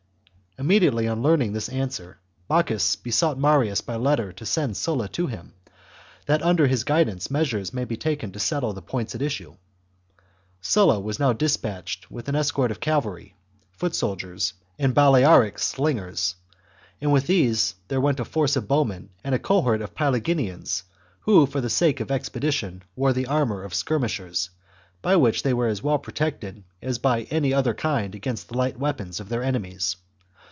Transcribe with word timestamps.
CHAP. 0.57 0.65
Immediately 0.65 1.07
on 1.07 1.21
learning 1.23 1.53
this 1.53 1.69
answer, 1.69 2.19
Bocchus 2.49 2.95
be 2.97 3.09
sought 3.09 3.39
Marius 3.39 3.79
by 3.79 3.95
letter 3.95 4.33
to 4.33 4.45
send 4.45 4.75
Sulla 4.77 5.07
to 5.07 5.25
him, 5.27 5.53
that 6.27 6.43
under 6.43 6.67
his 6.67 6.83
guidance 6.83 7.31
measures 7.31 7.73
might 7.73 7.87
be 7.87 7.95
taken 7.97 8.33
to 8.33 8.37
settle 8.39 8.73
the 8.73 8.81
points, 8.81 9.15
at 9.15 9.21
issue. 9.23 9.55
Sulla 10.61 10.99
was 10.99 11.19
now 11.19 11.31
despatched 11.33 12.11
with 12.11 12.27
an 12.27 12.35
escort 12.35 12.69
of 12.69 12.81
cavalry 12.81 13.33
[foot 13.71 13.95
soldiers], 13.95 14.53
and 14.77 14.93
Balearic 14.93 15.57
slingers, 15.57 16.35
and 16.99 17.11
with 17.13 17.25
these 17.27 17.73
there 17.87 18.01
went 18.01 18.19
a 18.19 18.25
force 18.25 18.55
of 18.57 18.67
bowmen 18.67 19.09
and 19.23 19.33
a 19.33 19.39
cohort 19.39 19.81
of 19.81 19.95
Paeliginians 19.95 20.83
who, 21.21 21.45
for 21.47 21.61
the 21.61 21.69
sake 21.71 21.99
of 22.01 22.09
expedi 22.09 22.51
tion, 22.51 22.83
wore 22.95 23.13
the 23.13 23.25
armour 23.25 23.63
of 23.63 23.73
skirmishers, 23.73 24.49
by 25.01 25.15
which 25.15 25.41
they 25.43 25.53
were 25.53 25.67
as 25.67 25.81
well 25.81 25.97
protected 25.97 26.63
as 26.83 26.99
by 26.99 27.21
any 27.31 27.51
other 27.53 27.73
kind 27.73 28.13
against 28.13 28.49
the 28.49 28.57
[light] 28.57 28.77
weapons 28.77 29.19
of 29.21 29.29
their 29.29 29.41
enemies. 29.41 29.95